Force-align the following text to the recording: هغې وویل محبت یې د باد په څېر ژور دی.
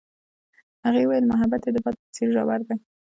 هغې 0.85 1.01
وویل 1.05 1.25
محبت 1.31 1.61
یې 1.65 1.71
د 1.73 1.77
باد 1.83 1.95
په 2.01 2.07
څېر 2.15 2.27
ژور 2.35 2.61
دی. 2.67 2.75